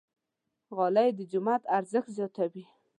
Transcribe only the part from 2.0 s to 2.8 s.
زیاتوي.